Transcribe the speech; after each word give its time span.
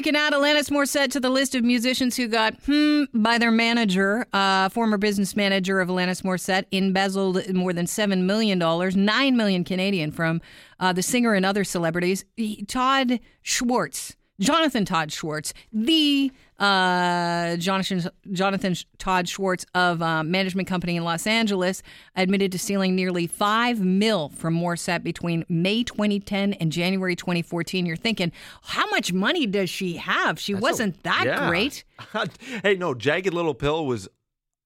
you 0.00 0.02
can 0.02 0.16
add 0.16 0.32
Alanis 0.32 0.70
Morissette 0.70 1.10
to 1.10 1.20
the 1.20 1.28
list 1.28 1.54
of 1.54 1.62
musicians 1.62 2.16
who 2.16 2.26
got 2.26 2.54
hmm 2.64 3.04
by 3.12 3.36
their 3.36 3.50
manager, 3.50 4.24
uh, 4.32 4.70
former 4.70 4.96
business 4.96 5.36
manager 5.36 5.78
of 5.78 5.90
Alanis 5.90 6.22
Morissette, 6.22 6.64
embezzled 6.72 7.52
more 7.52 7.74
than 7.74 7.86
seven 7.86 8.24
million 8.24 8.58
dollars, 8.58 8.96
nine 8.96 9.36
million 9.36 9.62
Canadian 9.62 10.10
from 10.10 10.40
uh, 10.78 10.90
the 10.94 11.02
singer 11.02 11.34
and 11.34 11.44
other 11.44 11.64
celebrities. 11.64 12.24
Todd 12.66 13.20
Schwartz, 13.42 14.16
Jonathan 14.40 14.84
Todd 14.84 15.12
Schwartz, 15.12 15.52
the 15.72 16.32
uh, 16.58 17.56
Jonathan 17.56 18.02
Jonathan 18.32 18.74
Todd 18.98 19.28
Schwartz 19.28 19.64
of 19.74 20.02
uh, 20.02 20.22
management 20.22 20.68
company 20.68 20.96
in 20.96 21.04
Los 21.04 21.26
Angeles 21.26 21.82
admitted 22.16 22.52
to 22.52 22.58
stealing 22.58 22.94
nearly 22.94 23.26
five 23.26 23.80
mil 23.80 24.30
from 24.30 24.54
Morissette 24.58 25.02
between 25.02 25.44
May 25.48 25.84
2010 25.84 26.54
and 26.54 26.72
January 26.72 27.16
2014. 27.16 27.86
You're 27.86 27.96
thinking, 27.96 28.32
how 28.62 28.88
much 28.90 29.12
money 29.12 29.46
does 29.46 29.70
she 29.70 29.96
have? 29.96 30.38
She 30.38 30.52
That's 30.52 30.62
wasn't 30.62 30.96
a- 30.96 31.02
that 31.04 31.22
yeah. 31.26 31.48
great. 31.48 31.84
hey, 32.62 32.76
no, 32.76 32.94
Jagged 32.94 33.32
Little 33.32 33.54
Pill 33.54 33.86
was 33.86 34.08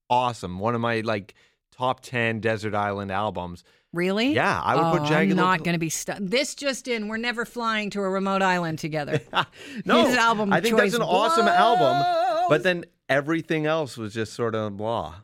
awesome. 0.08 0.58
One 0.58 0.74
of 0.74 0.80
my 0.80 1.00
like 1.00 1.34
top 1.72 2.00
ten 2.00 2.40
desert 2.40 2.74
island 2.74 3.10
albums. 3.10 3.64
Really? 3.94 4.34
Yeah, 4.34 4.60
I 4.60 4.74
would 4.74 4.84
oh, 4.84 4.98
put 4.98 5.08
Jagged 5.08 5.30
I'm 5.30 5.36
not 5.36 5.62
going 5.62 5.74
to 5.74 5.78
be 5.78 5.88
stuck. 5.88 6.18
This 6.20 6.56
just 6.56 6.88
in: 6.88 7.06
we're 7.06 7.16
never 7.16 7.44
flying 7.44 7.90
to 7.90 8.00
a 8.00 8.08
remote 8.08 8.42
island 8.42 8.78
together. 8.80 9.20
No, 9.84 10.06
His 10.06 10.16
album 10.16 10.52
I 10.52 10.60
think 10.60 10.76
that's 10.76 10.94
an 10.94 11.02
awesome 11.02 11.46
album. 11.46 12.04
But 12.48 12.62
then 12.62 12.84
everything 13.08 13.66
else 13.66 13.96
was 13.96 14.14
just 14.14 14.32
sort 14.32 14.54
of 14.54 14.76
blah. 14.76 15.16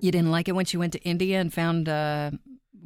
You 0.00 0.12
didn't 0.12 0.30
like 0.30 0.48
it 0.48 0.52
when 0.52 0.64
she 0.66 0.76
went 0.76 0.92
to 0.92 1.00
India 1.02 1.40
and 1.40 1.52
found 1.52 1.88
uh, 1.88 2.32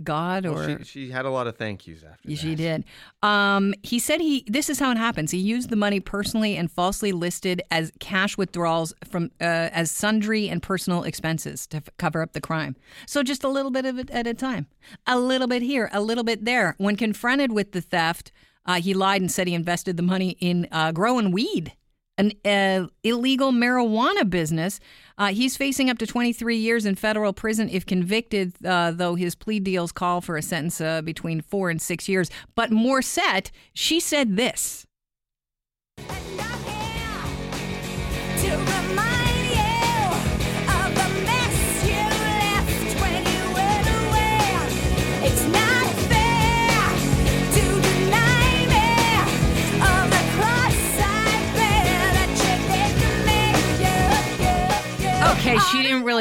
God, 0.02 0.46
or 0.46 0.54
Well, 0.54 0.78
she, 0.78 0.84
she 0.84 1.10
had 1.10 1.24
a 1.24 1.30
lot 1.30 1.46
of 1.46 1.56
thank 1.56 1.86
yous 1.86 2.02
after. 2.02 2.28
Yeah, 2.28 2.36
that. 2.36 2.40
She 2.40 2.54
did. 2.54 2.84
Um, 3.22 3.74
he 3.82 3.98
said 3.98 4.20
he. 4.20 4.44
This 4.46 4.70
is 4.70 4.78
how 4.78 4.90
it 4.90 4.98
happens. 4.98 5.30
He 5.30 5.38
used 5.38 5.70
the 5.70 5.76
money 5.76 6.00
personally 6.00 6.56
and 6.56 6.70
falsely 6.70 7.12
listed 7.12 7.62
as 7.70 7.92
cash 8.00 8.36
withdrawals 8.36 8.94
from 9.10 9.30
uh, 9.40 9.70
as 9.72 9.90
sundry 9.90 10.48
and 10.48 10.62
personal 10.62 11.02
expenses 11.02 11.66
to 11.68 11.78
f- 11.78 11.88
cover 11.98 12.22
up 12.22 12.32
the 12.32 12.40
crime. 12.40 12.76
So 13.06 13.22
just 13.22 13.44
a 13.44 13.48
little 13.48 13.70
bit 13.70 13.84
of 13.84 13.98
it 13.98 14.10
at 14.10 14.26
a 14.26 14.34
time, 14.34 14.66
a 15.06 15.18
little 15.18 15.46
bit 15.46 15.62
here, 15.62 15.90
a 15.92 16.00
little 16.00 16.24
bit 16.24 16.44
there. 16.44 16.74
When 16.78 16.96
confronted 16.96 17.52
with 17.52 17.72
the 17.72 17.80
theft, 17.80 18.32
uh, 18.66 18.80
he 18.80 18.94
lied 18.94 19.20
and 19.22 19.32
said 19.32 19.46
he 19.48 19.54
invested 19.54 19.96
the 19.96 20.02
money 20.02 20.36
in 20.40 20.68
uh, 20.70 20.92
growing 20.92 21.32
weed, 21.32 21.72
an 22.18 22.32
uh, 22.44 22.86
illegal 23.02 23.50
marijuana 23.50 24.28
business. 24.28 24.78
Uh, 25.18 25.32
he's 25.32 25.56
facing 25.56 25.90
up 25.90 25.98
to 25.98 26.06
23 26.06 26.56
years 26.56 26.86
in 26.86 26.94
federal 26.94 27.32
prison 27.32 27.68
if 27.68 27.84
convicted, 27.84 28.54
uh, 28.64 28.92
though 28.92 29.16
his 29.16 29.34
plea 29.34 29.60
deals 29.60 29.92
call 29.92 30.20
for 30.20 30.36
a 30.36 30.42
sentence 30.42 30.80
uh, 30.80 31.02
between 31.02 31.40
four 31.40 31.68
and 31.68 31.82
six 31.82 32.08
years. 32.08 32.30
But 32.54 32.70
Morissette, 32.70 33.50
she 33.74 33.98
said 33.98 34.36
this. 34.36 34.86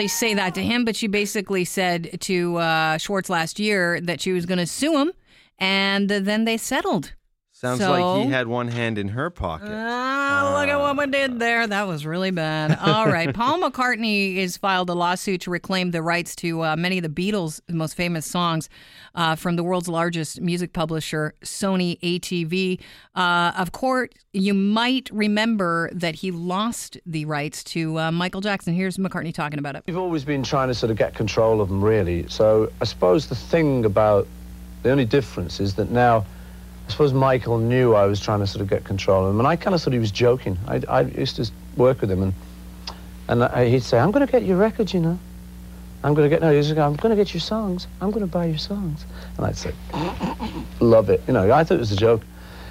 Say 0.07 0.33
that 0.33 0.55
to 0.55 0.63
him, 0.63 0.85
but 0.85 0.95
she 0.95 1.07
basically 1.07 1.65
said 1.65 2.19
to 2.21 2.57
uh, 2.57 2.97
Schwartz 2.97 3.29
last 3.29 3.59
year 3.59 3.99
that 4.01 4.21
she 4.21 4.31
was 4.31 4.45
going 4.45 4.59
to 4.59 4.67
sue 4.67 4.97
him, 4.97 5.11
and 5.59 6.09
then 6.09 6.45
they 6.45 6.57
settled. 6.57 7.13
Sounds 7.59 7.79
So- 7.79 7.89
like 7.91 8.25
he 8.27 8.31
had 8.31 8.45
one 8.45 8.67
hand 8.67 8.99
in 8.99 9.07
her 9.07 9.31
pocket. 9.31 9.71
Ah, 9.71 10.55
look 10.59 10.69
at 10.69 10.79
what 10.79 10.95
we 10.95 11.07
did 11.11 11.39
there. 11.39 11.65
That 11.65 11.87
was 11.87 12.05
really 12.05 12.29
bad. 12.29 12.77
All 12.79 13.07
right. 13.07 13.33
Paul 13.33 13.59
McCartney 13.59 14.37
has 14.41 14.57
filed 14.57 14.91
a 14.91 14.93
lawsuit 14.93 15.41
to 15.41 15.49
reclaim 15.49 15.89
the 15.89 16.03
rights 16.03 16.35
to 16.35 16.61
uh, 16.63 16.75
many 16.75 16.99
of 16.99 17.03
the 17.03 17.09
Beatles' 17.09 17.59
most 17.67 17.95
famous 17.95 18.27
songs 18.27 18.69
uh, 19.15 19.35
from 19.35 19.55
the 19.55 19.63
world's 19.63 19.87
largest 19.87 20.39
music 20.39 20.71
publisher, 20.71 21.33
Sony 21.43 21.99
ATV. 22.01 22.79
Uh, 23.15 23.51
of 23.57 23.71
course, 23.71 24.09
you 24.33 24.53
might 24.53 25.09
remember 25.11 25.89
that 25.93 26.13
he 26.13 26.29
lost 26.29 26.99
the 27.07 27.25
rights 27.25 27.63
to 27.63 27.97
uh, 27.97 28.11
Michael 28.11 28.41
Jackson. 28.41 28.75
Here's 28.75 28.97
McCartney 28.97 29.33
talking 29.33 29.57
about 29.57 29.75
it. 29.75 29.81
We've 29.87 29.97
always 29.97 30.23
been 30.23 30.43
trying 30.43 30.67
to 30.67 30.75
sort 30.75 30.91
of 30.91 30.97
get 30.97 31.15
control 31.15 31.59
of 31.59 31.69
them, 31.69 31.83
really. 31.83 32.27
So 32.29 32.71
I 32.81 32.85
suppose 32.85 33.25
the 33.25 33.35
thing 33.35 33.83
about 33.83 34.27
the 34.83 34.91
only 34.91 35.05
difference 35.05 35.59
is 35.59 35.73
that 35.73 35.89
now, 35.89 36.23
I 36.87 36.91
suppose 36.91 37.13
Michael 37.13 37.57
knew 37.57 37.93
I 37.93 38.05
was 38.05 38.21
trying 38.21 38.39
to 38.39 38.47
sort 38.47 38.61
of 38.61 38.69
get 38.69 38.85
control 38.85 39.25
of 39.25 39.33
him, 39.33 39.39
and 39.39 39.47
I 39.47 39.57
kind 39.57 39.75
of 39.75 39.81
thought 39.81 39.91
he 39.91 39.99
was 39.99 40.11
joking. 40.11 40.57
I, 40.67 40.81
I 40.87 41.01
used 41.01 41.35
to 41.35 41.51
work 41.75 41.99
with 41.99 42.09
him, 42.09 42.23
and 42.23 42.33
and 43.27 43.43
I, 43.43 43.67
he'd 43.67 43.83
say, 43.83 43.99
"I'm 43.99 44.11
going 44.11 44.25
to 44.25 44.31
get 44.31 44.43
your 44.43 44.57
record, 44.57 44.93
you 44.93 45.01
know. 45.01 45.19
I'm 46.03 46.13
going 46.13 46.29
to 46.29 46.33
get 46.33 46.41
no." 46.41 46.49
He'd 46.49 46.77
"I'm 46.77 46.95
going 46.95 47.15
to 47.15 47.21
get 47.21 47.33
your 47.33 47.41
songs. 47.41 47.87
I'm 47.99 48.09
going 48.09 48.21
to 48.25 48.31
buy 48.31 48.45
your 48.45 48.57
songs," 48.57 49.05
and 49.35 49.45
I'd 49.45 49.57
say, 49.57 49.73
"Love 50.79 51.09
it," 51.09 51.21
you 51.27 51.33
know. 51.33 51.51
I 51.51 51.65
thought 51.65 51.75
it 51.75 51.79
was 51.79 51.91
a 51.91 51.97
joke. 51.97 52.21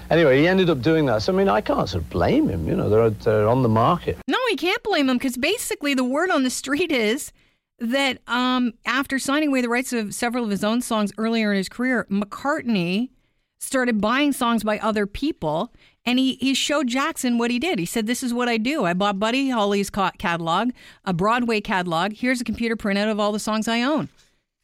Anyway, 0.08 0.38
he 0.38 0.48
ended 0.48 0.70
up 0.70 0.80
doing 0.80 1.04
that. 1.06 1.20
So 1.20 1.34
I 1.34 1.36
mean, 1.36 1.50
I 1.50 1.60
can't 1.60 1.86
sort 1.86 2.02
of 2.02 2.08
blame 2.08 2.48
him. 2.48 2.66
You 2.66 2.74
know, 2.74 2.88
they're 2.88 3.10
they're 3.10 3.48
on 3.48 3.62
the 3.62 3.68
market. 3.68 4.16
No, 4.26 4.38
he 4.48 4.56
can't 4.56 4.82
blame 4.82 5.10
him 5.10 5.18
because 5.18 5.36
basically 5.36 5.92
the 5.92 6.04
word 6.04 6.30
on 6.30 6.42
the 6.42 6.50
street 6.50 6.90
is 6.90 7.32
that 7.80 8.18
um, 8.26 8.72
after 8.86 9.18
signing 9.18 9.50
away 9.50 9.60
the 9.60 9.68
rights 9.68 9.92
of 9.92 10.14
several 10.14 10.42
of 10.42 10.50
his 10.50 10.64
own 10.64 10.80
songs 10.80 11.12
earlier 11.18 11.52
in 11.52 11.58
his 11.58 11.68
career, 11.68 12.06
McCartney 12.10 13.10
started 13.58 14.00
buying 14.00 14.32
songs 14.32 14.62
by 14.62 14.78
other 14.78 15.06
people. 15.06 15.72
And 16.04 16.18
he, 16.18 16.34
he 16.34 16.54
showed 16.54 16.86
Jackson 16.86 17.36
what 17.36 17.50
he 17.50 17.58
did. 17.58 17.78
He 17.78 17.86
said, 17.86 18.06
This 18.06 18.22
is 18.22 18.32
what 18.32 18.48
I 18.48 18.58
do. 18.58 18.84
I 18.84 18.94
bought 18.94 19.18
Buddy 19.18 19.50
Holly's 19.50 19.90
catalog, 19.90 20.70
a 21.04 21.12
Broadway 21.12 21.60
catalog. 21.60 22.12
Here's 22.12 22.40
a 22.40 22.44
computer 22.44 22.76
printout 22.76 23.10
of 23.10 23.18
all 23.18 23.32
the 23.32 23.40
songs 23.40 23.66
I 23.66 23.82
own. 23.82 24.08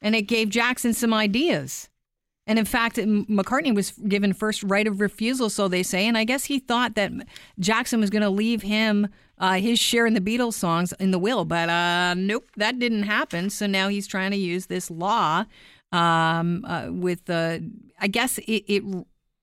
And 0.01 0.15
it 0.15 0.23
gave 0.23 0.51
Jackson 0.51 0.95
some 0.95 1.13
ideas. 1.13 1.89
And 2.47 2.59
in 2.59 2.65
fact, 2.65 2.97
McCartney 2.97 3.75
was 3.75 3.93
given 3.93 4.33
first 4.33 4.65
right 4.65 4.87
of 4.87 5.01
refusal, 5.01 5.49
so 5.49 5.69
they 5.69 5.85
say. 5.85 6.07
And 6.09 6.19
I 6.19 6.25
guess 6.25 6.45
he 6.45 6.59
thought 6.59 6.97
that 6.97 7.13
Jackson 7.61 8.01
was 8.01 8.11
going 8.11 8.23
to 8.23 8.31
leave 8.31 8.63
him 8.63 9.09
uh, 9.39 9.55
his 9.55 9.79
share 9.79 10.07
in 10.07 10.15
the 10.15 10.21
Beatles 10.21 10.55
songs 10.55 10.93
in 10.99 11.13
the 11.13 11.19
will. 11.19 11.45
But 11.45 11.69
uh, 11.69 12.15
nope, 12.15 12.45
that 12.57 12.79
didn't 12.79 13.05
happen. 13.05 13.49
So 13.49 13.67
now 13.67 13.89
he's 13.89 14.07
trying 14.07 14.33
to 14.33 14.37
use 14.37 14.67
this 14.67 14.91
law 14.91 15.45
um, 15.93 16.65
uh, 16.65 16.89
with, 16.91 17.29
uh, 17.29 17.59
I 18.01 18.09
guess 18.09 18.39
it, 18.39 18.65
it 18.67 18.83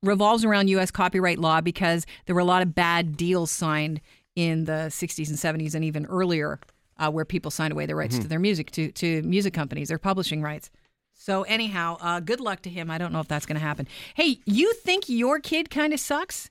revolves 0.04 0.44
around 0.44 0.70
U.S. 0.70 0.92
copyright 0.92 1.40
law 1.40 1.62
because 1.62 2.06
there 2.26 2.36
were 2.36 2.42
a 2.42 2.46
lot 2.46 2.62
of 2.62 2.74
bad 2.76 3.16
deals 3.18 3.52
signed 3.52 4.02
in 4.36 4.66
the 4.66 4.88
60s 4.90 5.28
and 5.30 5.38
70s 5.38 5.76
and 5.76 5.84
even 5.84 6.06
earlier 6.06 6.60
uh, 6.98 7.10
where 7.10 7.26
people 7.26 7.52
signed 7.52 7.72
away 7.72 7.86
their 7.86 7.96
rights 7.96 8.20
to 8.20 8.28
their 8.28 8.40
music, 8.40 8.72
to, 8.72 8.92
to 8.94 9.22
music 9.24 9.54
companies, 9.54 9.88
their 9.88 9.98
publishing 9.98 10.42
rights. 10.42 10.70
So 11.14 11.44
anyhow, 11.44 11.98
uh, 12.02 12.20
good 12.22 12.40
luck 12.40 12.62
to 12.64 12.70
him. 12.70 12.90
I 12.90 12.98
don't 12.98 13.12
know 13.12 13.20
if 13.20 13.28
that's 13.28 13.46
going 13.46 13.60
to 13.60 13.66
happen. 13.66 13.88
Hey, 14.16 14.40
you 14.46 14.74
think 14.74 15.10
your 15.10 15.40
kid 15.40 15.70
kind 15.70 15.94
of 15.94 16.00
sucks? 16.00 16.50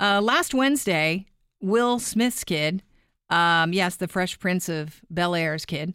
Uh, 0.00 0.20
last 0.20 0.54
Wednesday, 0.54 1.26
Will 1.60 1.98
Smith's 1.98 2.44
kid, 2.44 2.82
um, 3.30 3.72
yes, 3.72 3.96
the 3.96 4.08
Fresh 4.08 4.38
Prince 4.38 4.68
of 4.68 5.00
Bel 5.10 5.34
Air's 5.34 5.64
kid. 5.64 5.94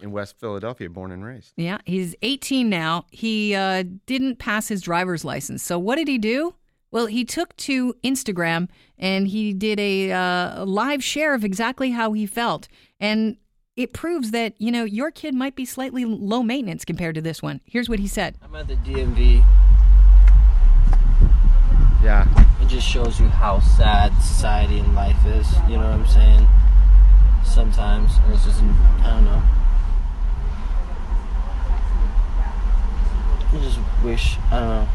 In 0.00 0.12
West 0.12 0.38
Philadelphia, 0.38 0.88
born 0.88 1.10
and 1.10 1.24
raised. 1.24 1.52
Yeah, 1.56 1.78
he's 1.84 2.14
18 2.22 2.68
now. 2.68 3.06
He 3.10 3.54
uh, 3.54 3.82
didn't 4.06 4.36
pass 4.36 4.68
his 4.68 4.80
driver's 4.80 5.24
license. 5.24 5.62
So 5.62 5.78
what 5.78 5.96
did 5.96 6.06
he 6.06 6.18
do? 6.18 6.54
Well, 6.90 7.06
he 7.06 7.24
took 7.24 7.56
to 7.56 7.94
Instagram 8.04 8.68
and 8.96 9.28
he 9.28 9.52
did 9.52 9.78
a 9.78 10.12
uh, 10.12 10.64
live 10.64 11.02
share 11.02 11.34
of 11.34 11.44
exactly 11.44 11.90
how 11.90 12.12
he 12.12 12.26
felt. 12.26 12.68
And 13.00 13.36
it 13.76 13.92
proves 13.92 14.30
that, 14.30 14.54
you 14.58 14.72
know, 14.72 14.84
your 14.84 15.10
kid 15.10 15.34
might 15.34 15.54
be 15.54 15.64
slightly 15.64 16.04
low 16.04 16.42
maintenance 16.42 16.84
compared 16.84 17.14
to 17.16 17.20
this 17.20 17.42
one. 17.42 17.60
Here's 17.64 17.88
what 17.88 17.98
he 17.98 18.06
said. 18.06 18.36
I'm 18.42 18.54
at 18.56 18.68
the 18.68 18.74
DMV. 18.76 19.44
Yeah. 22.02 22.26
It 22.62 22.68
just 22.68 22.86
shows 22.86 23.20
you 23.20 23.26
how 23.28 23.60
sad 23.60 24.16
society 24.22 24.78
and 24.78 24.94
life 24.94 25.24
is. 25.26 25.46
You 25.68 25.76
know 25.76 25.84
what 25.84 25.94
I'm 25.94 26.06
saying? 26.06 26.48
Sometimes, 27.44 28.12
and 28.24 28.34
it's 28.34 28.44
just, 28.44 28.62
I 28.62 29.10
don't 29.10 29.24
know. 29.24 29.42
I 33.58 33.60
just 33.64 33.78
wish, 34.04 34.36
I 34.52 34.60
don't 34.60 34.68
know. 34.68 34.88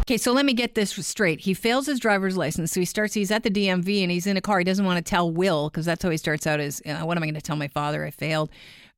Okay, 0.00 0.16
so 0.16 0.32
let 0.32 0.44
me 0.44 0.54
get 0.54 0.74
this 0.74 0.90
straight. 1.06 1.38
He 1.40 1.54
fails 1.54 1.86
his 1.86 2.00
driver's 2.00 2.36
license, 2.36 2.72
so 2.72 2.80
he 2.80 2.86
starts. 2.86 3.14
He's 3.14 3.30
at 3.30 3.44
the 3.44 3.50
DMV 3.50 4.02
and 4.02 4.10
he's 4.10 4.26
in 4.26 4.36
a 4.36 4.40
car. 4.40 4.58
He 4.58 4.64
doesn't 4.64 4.84
want 4.84 4.96
to 5.04 5.08
tell 5.08 5.30
Will 5.30 5.68
because 5.70 5.86
that's 5.86 6.02
how 6.02 6.10
he 6.10 6.16
starts 6.16 6.48
out. 6.48 6.58
Is 6.58 6.82
uh, 6.84 7.02
what 7.02 7.16
am 7.16 7.22
I 7.22 7.26
going 7.26 7.34
to 7.34 7.40
tell 7.40 7.54
my 7.54 7.68
father? 7.68 8.04
I 8.04 8.10
failed. 8.10 8.50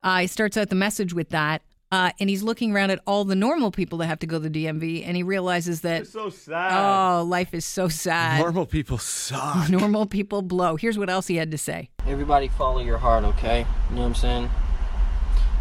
Uh, 0.02 0.20
he 0.20 0.26
starts 0.26 0.56
out 0.56 0.70
the 0.70 0.74
message 0.74 1.12
with 1.12 1.28
that, 1.28 1.60
uh, 1.92 2.12
and 2.18 2.30
he's 2.30 2.42
looking 2.42 2.72
around 2.72 2.92
at 2.92 3.00
all 3.06 3.26
the 3.26 3.36
normal 3.36 3.70
people 3.70 3.98
that 3.98 4.06
have 4.06 4.20
to 4.20 4.26
go 4.26 4.40
to 4.40 4.48
the 4.48 4.64
DMV, 4.64 5.06
and 5.06 5.14
he 5.14 5.22
realizes 5.22 5.82
that 5.82 6.06
so 6.06 6.30
sad. 6.30 6.72
oh, 6.72 7.24
life 7.24 7.52
is 7.52 7.66
so 7.66 7.88
sad. 7.88 8.40
Normal 8.40 8.64
people 8.64 8.96
suck. 8.96 9.68
Normal 9.70 10.06
people 10.06 10.40
blow. 10.40 10.76
Here's 10.76 10.96
what 10.96 11.10
else 11.10 11.26
he 11.26 11.36
had 11.36 11.50
to 11.50 11.58
say. 11.58 11.90
Everybody 12.06 12.48
follow 12.48 12.80
your 12.80 12.96
heart, 12.96 13.24
okay? 13.24 13.66
You 13.90 13.96
know 13.96 14.00
what 14.00 14.08
I'm 14.08 14.14
saying? 14.14 14.50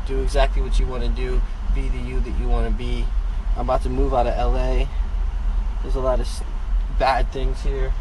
Do 0.07 0.21
exactly 0.21 0.61
what 0.61 0.79
you 0.79 0.87
want 0.87 1.03
to 1.03 1.09
do. 1.09 1.41
Be 1.75 1.87
the 1.89 1.97
you 1.99 2.19
that 2.19 2.39
you 2.39 2.47
want 2.47 2.67
to 2.67 2.73
be. 2.73 3.05
I'm 3.55 3.61
about 3.61 3.83
to 3.83 3.89
move 3.89 4.13
out 4.13 4.27
of 4.27 4.35
LA. 4.53 4.85
There's 5.81 5.95
a 5.95 5.99
lot 5.99 6.19
of 6.19 6.27
bad 6.99 7.31
things 7.31 7.61
here. 7.61 7.91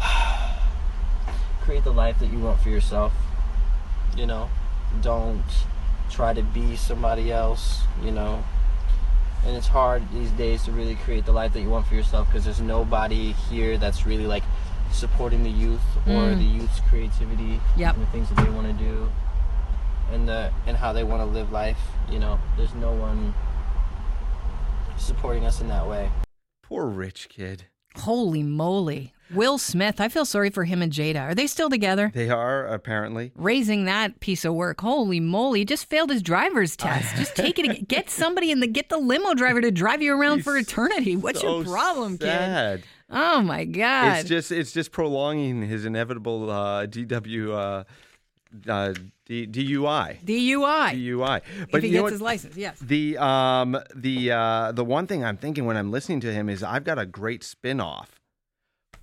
Create 1.62 1.84
the 1.84 1.92
life 1.92 2.18
that 2.18 2.26
you 2.32 2.38
want 2.38 2.60
for 2.60 2.68
yourself. 2.70 3.12
You 4.16 4.26
know, 4.26 4.48
don't 5.00 5.42
try 6.10 6.32
to 6.34 6.42
be 6.42 6.76
somebody 6.76 7.32
else, 7.32 7.82
you 8.02 8.10
know. 8.10 8.42
And 9.46 9.56
it's 9.56 9.68
hard 9.68 10.02
these 10.12 10.30
days 10.32 10.64
to 10.64 10.72
really 10.72 10.94
create 10.96 11.24
the 11.26 11.32
life 11.32 11.52
that 11.54 11.60
you 11.60 11.70
want 11.70 11.86
for 11.86 11.94
yourself 11.94 12.28
because 12.28 12.44
there's 12.44 12.60
nobody 12.60 13.32
here 13.32 13.76
that's 13.78 14.06
really 14.06 14.26
like 14.26 14.44
supporting 14.92 15.42
the 15.42 15.50
youth 15.50 15.80
or 16.06 16.12
Mm. 16.34 16.38
the 16.38 16.44
youth's 16.44 16.80
creativity 16.88 17.60
Yep. 17.76 17.94
and 17.96 18.06
the 18.06 18.10
things 18.10 18.28
that 18.28 18.36
they 18.44 18.50
want 18.50 18.66
to 18.66 18.72
do 18.74 19.10
and 20.12 20.28
the 20.28 20.52
and 20.66 20.76
how 20.76 20.92
they 20.92 21.04
want 21.04 21.22
to 21.22 21.26
live 21.26 21.52
life. 21.52 21.78
You 22.10 22.18
know, 22.18 22.38
there's 22.56 22.74
no 22.74 22.92
one 22.92 23.34
supporting 24.96 25.44
us 25.44 25.60
in 25.60 25.68
that 25.68 25.86
way. 25.86 26.10
Poor 26.62 26.86
rich 26.86 27.28
kid. 27.28 27.66
Holy 27.96 28.42
moly. 28.42 29.12
Will 29.32 29.56
Smith, 29.56 29.98
I 30.00 30.08
feel 30.08 30.26
sorry 30.26 30.50
for 30.50 30.64
him 30.64 30.82
and 30.82 30.92
Jada. 30.92 31.22
Are 31.22 31.34
they 31.34 31.46
still 31.46 31.70
together? 31.70 32.10
They 32.14 32.28
are 32.28 32.66
apparently. 32.66 33.32
Raising 33.34 33.84
that 33.86 34.20
piece 34.20 34.44
of 34.44 34.54
work. 34.54 34.80
Holy 34.82 35.20
moly. 35.20 35.60
He 35.60 35.64
just 35.64 35.88
failed 35.88 36.10
his 36.10 36.22
driver's 36.22 36.76
test. 36.76 37.16
Just 37.16 37.34
take 37.34 37.58
it. 37.58 37.88
Get 37.88 38.10
somebody 38.10 38.50
in 38.50 38.60
the, 38.60 38.66
get 38.66 38.88
the 38.90 38.98
limo 38.98 39.32
driver 39.34 39.60
to 39.60 39.70
drive 39.70 40.02
you 40.02 40.14
around 40.14 40.44
for 40.44 40.56
eternity. 40.56 41.16
What's 41.16 41.42
your 41.42 41.64
so 41.64 41.70
problem, 41.70 42.18
kid? 42.18 42.84
Oh 43.08 43.40
my 43.42 43.64
God. 43.64 44.18
It's 44.18 44.28
just 44.28 44.50
it's 44.50 44.72
just 44.72 44.90
prolonging 44.90 45.62
his 45.62 45.84
inevitable 45.84 46.50
uh, 46.50 46.86
DW 46.86 47.50
uh, 47.50 47.84
uh, 48.70 48.94
D, 49.32 49.46
DUI. 49.46 50.18
DUI. 50.24 50.92
DUI. 50.92 51.40
if 51.72 51.82
he 51.82 51.88
you 51.88 51.94
know 51.94 52.00
gets 52.00 52.02
what? 52.02 52.12
his 52.12 52.20
license, 52.20 52.56
yes. 52.56 52.78
The 52.80 53.16
um 53.16 53.78
the 53.94 54.30
uh 54.30 54.72
the 54.72 54.84
one 54.84 55.06
thing 55.06 55.24
I'm 55.24 55.38
thinking 55.38 55.64
when 55.64 55.76
I'm 55.78 55.90
listening 55.90 56.20
to 56.20 56.32
him 56.32 56.48
is 56.50 56.62
I've 56.62 56.84
got 56.84 56.98
a 56.98 57.06
great 57.06 57.42
spin-off 57.42 58.20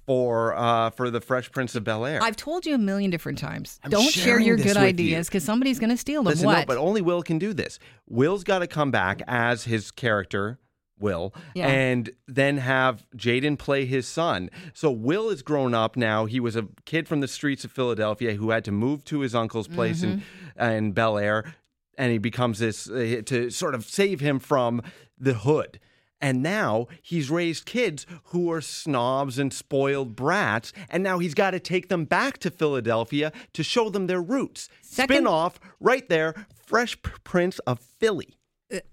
for 0.05 0.55
uh 0.55 0.91
for 0.91 1.09
the 1.09 1.19
Fresh 1.21 1.51
Prince 1.51 1.73
of 1.75 1.83
Bel 1.83 2.05
Air. 2.05 2.21
I've 2.21 2.35
told 2.35 2.65
you 2.67 2.75
a 2.75 2.77
million 2.77 3.09
different 3.09 3.39
times. 3.39 3.79
I'm 3.83 3.89
Don't 3.89 4.03
share 4.11 4.23
sharing 4.23 4.45
your 4.45 4.57
this 4.57 4.67
good 4.67 4.75
with 4.75 4.83
ideas 4.83 5.27
you. 5.27 5.29
because 5.31 5.43
somebody's 5.43 5.79
going 5.79 5.89
to 5.91 5.97
steal 5.97 6.21
them. 6.21 6.31
Listen, 6.31 6.45
what? 6.45 6.59
no, 6.59 6.65
but 6.65 6.77
only 6.77 7.01
Will 7.01 7.23
can 7.23 7.39
do 7.39 7.53
this. 7.53 7.79
Will's 8.07 8.43
got 8.43 8.59
to 8.59 8.67
come 8.67 8.91
back 8.91 9.23
as 9.27 9.63
his 9.63 9.89
character, 9.89 10.59
Will, 10.99 11.33
Yeah. 11.55 11.67
and 11.67 12.09
then 12.27 12.57
have 12.57 13.05
Jaden 13.15 13.57
play 13.57 13.85
his 13.85 14.07
son. 14.07 14.49
So 14.73 14.91
Will 14.91 15.29
is 15.29 15.41
grown 15.41 15.73
up 15.73 15.95
now. 15.95 16.25
He 16.25 16.39
was 16.39 16.55
a 16.55 16.67
kid 16.85 17.07
from 17.07 17.19
the 17.21 17.27
streets 17.27 17.63
of 17.65 17.71
Philadelphia 17.71 18.33
who 18.35 18.49
had 18.51 18.65
to 18.65 18.71
move 18.71 19.03
to 19.05 19.21
his 19.21 19.33
uncle's 19.35 19.67
place 19.67 20.03
in 20.03 20.21
in 20.59 20.91
Bel 20.91 21.17
Air, 21.17 21.55
and 21.97 22.11
he 22.11 22.17
becomes 22.17 22.59
this 22.59 22.89
uh, 22.89 23.21
to 23.25 23.49
sort 23.49 23.73
of 23.75 23.85
save 23.85 24.19
him 24.19 24.39
from 24.39 24.81
the 25.17 25.33
hood. 25.33 25.79
And 26.21 26.43
now 26.43 26.87
he's 27.01 27.29
raised 27.29 27.65
kids 27.65 28.05
who 28.25 28.51
are 28.51 28.59
snobs 28.59 29.39
and 29.39 29.53
spoiled 29.53 30.17
brats, 30.17 30.73
and 30.89 31.01
now 31.01 31.19
he's 31.19 31.33
got 31.33 31.51
to 31.51 31.61
take 31.61 31.87
them 31.87 32.03
back 32.03 32.39
to 32.39 32.51
Philadelphia 32.51 33.31
to 33.53 33.63
show 33.63 33.89
them 33.89 34.07
their 34.07 34.21
roots. 34.21 34.67
Second- 34.81 35.15
Spin 35.15 35.27
off 35.27 35.61
right 35.79 36.09
there, 36.09 36.45
Fresh 36.65 36.97
Prince 37.23 37.59
of 37.59 37.79
Philly. 37.79 38.35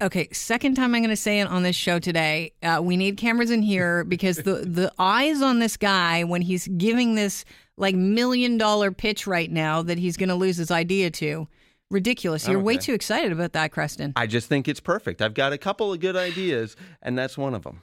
Okay, 0.01 0.29
second 0.33 0.75
time 0.75 0.95
I'm 0.95 1.03
going 1.03 1.11
to 1.11 1.17
say 1.17 1.41
it 1.41 1.49
on 1.49 1.63
this 1.63 1.77
show 1.77 1.99
today. 1.99 2.53
Uh, 2.63 2.81
we 2.83 2.97
need 2.97 3.17
cameras 3.17 3.51
in 3.51 3.63
here 3.63 4.05
because 4.09 4.39
the 4.39 4.65
the 4.65 4.93
eyes 4.99 5.43
on 5.43 5.59
this 5.59 5.77
guy 5.77 6.25
when 6.25 6.43
he's 6.43 6.67
giving 6.69 7.15
this 7.15 7.45
like 7.77 7.95
million 7.95 8.59
dollar 8.59 8.91
pitch 8.91 9.27
right 9.27 9.51
now 9.51 9.83
that 9.83 9.99
he's 9.99 10.17
going 10.17 10.29
to 10.29 10.35
lose 10.35 10.57
his 10.57 10.71
idea 10.71 11.11
to. 11.11 11.49
Ridiculous. 11.89 12.49
You're 12.49 12.59
way 12.59 12.79
too 12.79 12.95
excited 12.95 13.31
about 13.31 13.53
that, 13.53 13.71
Creston. 13.71 14.13
I 14.17 14.27
just 14.27 14.49
think 14.49 14.67
it's 14.67 14.81
perfect. 14.81 15.23
I've 15.23 15.35
got 15.35 15.53
a 15.53 15.59
couple 15.59 15.93
of 15.93 16.01
good 16.01 16.17
ideas, 16.17 16.75
and 17.01 17.17
that's 17.17 17.39
one 17.39 17.55
of 17.55 17.63
them. 17.63 17.83